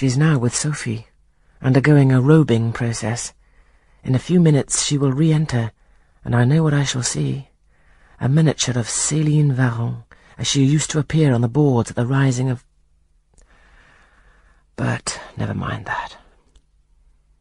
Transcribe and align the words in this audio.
She 0.00 0.06
is 0.06 0.16
now 0.16 0.38
with 0.38 0.56
Sophie, 0.56 1.08
undergoing 1.60 2.10
a 2.10 2.22
robing 2.22 2.72
process. 2.72 3.34
In 4.02 4.14
a 4.14 4.18
few 4.18 4.40
minutes 4.40 4.82
she 4.82 4.96
will 4.96 5.12
re-enter, 5.12 5.72
and 6.24 6.34
I 6.34 6.46
know 6.46 6.62
what 6.62 6.72
I 6.72 6.84
shall 6.84 7.02
see. 7.02 7.50
A 8.18 8.26
miniature 8.26 8.78
of 8.78 8.86
Céline 8.86 9.52
Varens, 9.52 10.04
as 10.38 10.46
she 10.46 10.64
used 10.64 10.88
to 10.92 10.98
appear 10.98 11.34
on 11.34 11.42
the 11.42 11.48
boards 11.48 11.90
at 11.90 11.96
the 11.96 12.06
rising 12.06 12.48
of... 12.48 12.64
But 14.74 15.20
never 15.36 15.52
mind 15.52 15.84
that. 15.84 16.16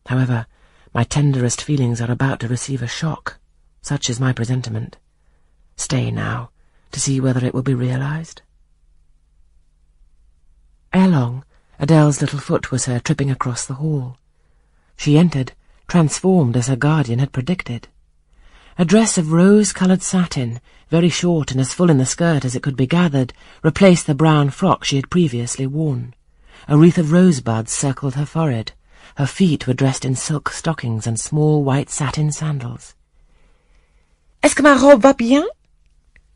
However, 0.08 0.46
my 0.94 1.06
tenderest 1.06 1.62
feelings 1.62 2.02
are 2.02 2.12
about 2.12 2.42
to 2.42 2.50
receive 2.50 2.82
a 2.82 2.88
shock. 2.88 3.40
Such 3.82 4.10
is 4.10 4.20
my 4.20 4.34
presentiment. 4.34 4.98
Stay 5.78 6.12
now, 6.12 6.50
to 6.92 7.00
see 7.00 7.22
whether 7.22 7.46
it 7.46 7.54
will 7.54 7.64
be 7.64 7.74
realized. 7.74 8.42
Ere 10.92 11.08
long, 11.08 11.46
Adele's 11.80 12.20
little 12.20 12.40
foot 12.40 12.72
was 12.72 12.86
heard 12.86 13.06
tripping 13.06 13.32
across 13.32 13.66
the 13.66 13.76
hall. 13.76 14.18
She 14.98 15.18
entered, 15.18 15.54
transformed 15.88 16.58
as 16.58 16.68
her 16.68 16.76
guardian 16.76 17.20
had 17.20 17.32
predicted. 17.32 17.88
A 18.78 18.84
dress 18.84 19.18
of 19.18 19.32
rose-coloured 19.32 20.02
satin, 20.02 20.60
very 20.90 21.10
short 21.10 21.52
and 21.52 21.60
as 21.60 21.74
full 21.74 21.90
in 21.90 21.98
the 21.98 22.06
skirt 22.06 22.44
as 22.44 22.56
it 22.56 22.64
could 22.64 22.76
be 22.76 22.86
gathered, 22.86 23.34
replaced 23.64 24.08
the 24.08 24.14
brown 24.14 24.50
frock 24.50 24.84
she 24.84 24.98
had 24.98 25.10
previously 25.10 25.66
worn. 25.66 26.14
A 26.68 26.78
wreath 26.78 26.98
of 26.98 27.14
rosebuds 27.14 27.72
circled 27.72 28.16
her 28.16 28.26
forehead. 28.26 28.74
Her 29.16 29.26
feet 29.26 29.66
were 29.66 29.74
dressed 29.74 30.04
in 30.04 30.16
silk 30.16 30.50
stockings 30.50 31.08
and 31.08 31.20
small 31.20 31.64
white 31.64 31.90
satin 31.90 32.32
sandals. 32.32 32.94
Est-ce 34.44 34.56
que 34.56 34.64
ma 34.64 34.74
robe 34.74 35.02
va 35.02 35.14
bien? 35.14 35.46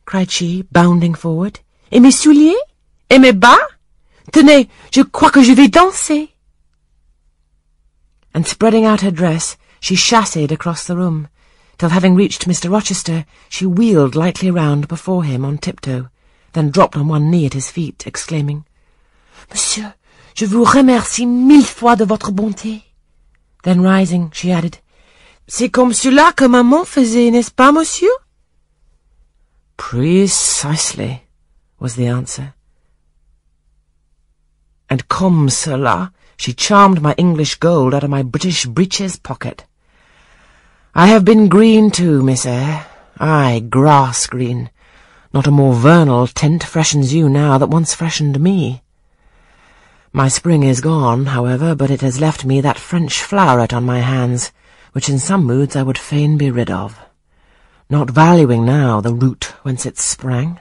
cried 0.06 0.32
she, 0.32 0.64
bounding 0.72 1.14
forward. 1.14 1.60
Et 1.92 2.02
mes 2.02 2.12
souliers? 2.12 2.60
Et 3.10 3.20
mes 3.20 3.32
bas? 3.32 3.60
Tenez, 4.32 4.70
je 4.92 5.02
crois 5.02 5.32
que 5.32 5.44
je 5.44 5.54
vais 5.54 5.68
danser. 5.68 6.30
And 8.34 8.48
spreading 8.48 8.86
out 8.86 9.02
her 9.02 9.12
dress, 9.12 9.58
she 9.80 9.96
chassed 9.96 10.52
across 10.52 10.86
the 10.86 10.96
room, 10.96 11.28
till 11.78 11.90
having 11.90 12.16
reached 12.16 12.48
Mr. 12.48 12.72
Rochester, 12.72 13.26
she 13.50 13.66
wheeled 13.66 14.16
lightly 14.16 14.50
round 14.50 14.88
before 14.88 15.24
him 15.24 15.46
on 15.46 15.58
tiptoe, 15.58 16.10
then 16.54 16.72
dropped 16.72 16.96
on 16.96 17.08
one 17.08 17.30
knee 17.30 17.46
at 17.46 17.54
his 17.54 17.70
feet, 17.70 18.08
exclaiming, 18.08 18.66
Monsieur, 19.52 19.94
je 20.36 20.46
vous 20.46 20.64
remercie 20.64 21.26
mille 21.26 21.66
fois 21.66 21.96
de 21.96 22.06
votre 22.06 22.32
bonté. 22.32 22.84
Then 23.64 23.82
rising, 23.82 24.32
she 24.32 24.52
added, 24.52 24.78
C'est 25.48 25.70
comme 25.70 25.94
cela 25.94 26.32
que 26.32 26.46
maman 26.46 26.86
faisait, 26.86 27.30
n'est-ce 27.30 27.52
pas, 27.52 27.72
monsieur? 27.72 28.10
Precisely, 29.78 31.24
was 31.80 31.96
the 31.96 32.08
answer. 32.08 32.54
And 34.94 35.08
comme 35.08 35.50
cela, 35.50 36.14
she 36.38 36.54
charmed 36.54 37.02
my 37.02 37.16
English 37.18 37.56
gold 37.56 37.96
out 37.96 38.04
of 38.04 38.12
my 38.12 38.22
British 38.22 38.68
breeches 38.68 39.18
pocket. 39.18 39.66
I 40.94 41.08
have 41.08 41.26
been 41.26 41.50
green 41.50 41.90
too, 41.90 42.22
Miss 42.22 42.46
Eyre. 42.46 42.86
Ay, 43.20 43.66
grass 43.68 44.28
green. 44.28 44.70
Not 45.34 45.48
a 45.48 45.50
more 45.50 45.74
vernal 45.74 46.28
tint 46.28 46.64
freshens 46.64 47.12
you 47.12 47.28
now 47.28 47.58
that 47.58 47.72
once 47.72 47.96
freshened 47.96 48.40
me. 48.40 48.84
My 50.12 50.28
spring 50.28 50.62
is 50.62 50.80
gone, 50.80 51.26
however, 51.26 51.74
but 51.74 51.90
it 51.90 52.02
has 52.02 52.22
left 52.22 52.46
me 52.46 52.62
that 52.62 52.78
French 52.78 53.20
floweret 53.20 53.74
on 53.74 53.84
my 53.84 54.02
hands, 54.02 54.52
which 54.92 55.10
in 55.10 55.18
some 55.18 55.44
moods 55.44 55.76
I 55.76 55.82
would 55.82 55.98
fain 55.98 56.38
be 56.38 56.52
rid 56.52 56.70
of. 56.70 57.00
Not 57.90 58.12
valuing 58.12 58.64
now 58.64 59.02
the 59.02 59.16
root 59.16 59.56
whence 59.64 59.88
it 59.88 59.98
sprang, 59.98 60.60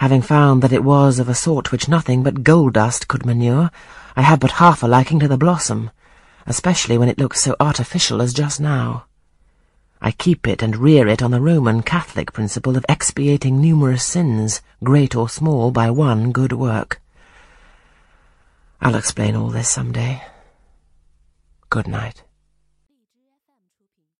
having 0.00 0.22
found 0.22 0.62
that 0.62 0.72
it 0.72 0.82
was 0.82 1.18
of 1.18 1.28
a 1.28 1.34
sort 1.34 1.70
which 1.70 1.86
nothing 1.86 2.22
but 2.22 2.42
gold 2.42 2.72
dust 2.72 3.06
could 3.06 3.26
manure, 3.26 3.70
I 4.16 4.22
have 4.22 4.40
but 4.40 4.52
half 4.52 4.82
a 4.82 4.86
liking 4.86 5.20
to 5.20 5.28
the 5.28 5.36
blossom, 5.36 5.90
especially 6.46 6.96
when 6.96 7.10
it 7.10 7.18
looks 7.18 7.42
so 7.42 7.54
artificial 7.60 8.22
as 8.22 8.32
just 8.32 8.62
now. 8.62 9.04
I 10.00 10.12
keep 10.12 10.48
it 10.48 10.62
and 10.62 10.74
rear 10.74 11.06
it 11.06 11.20
on 11.20 11.32
the 11.32 11.40
Roman 11.42 11.82
Catholic 11.82 12.32
principle 12.32 12.78
of 12.78 12.86
expiating 12.88 13.60
numerous 13.60 14.02
sins, 14.02 14.62
great 14.82 15.14
or 15.14 15.28
small, 15.28 15.70
by 15.70 15.90
one 15.90 16.32
good 16.32 16.52
work. 16.52 17.02
I'll 18.80 18.94
explain 18.94 19.36
all 19.36 19.50
this 19.50 19.68
some 19.68 19.92
day. 19.92 20.22
Good 21.68 21.86
night. 21.86 22.22